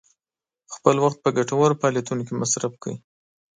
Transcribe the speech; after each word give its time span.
خپل 0.75 0.95
وخت 1.05 1.17
په 1.21 1.29
ګټورو 1.37 1.77
فعالیتونو 1.81 2.21
کې 2.27 2.33
مصرف 2.41 2.73
کړئ. 2.81 2.95